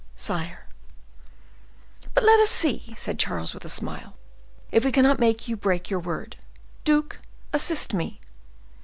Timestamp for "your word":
5.91-6.37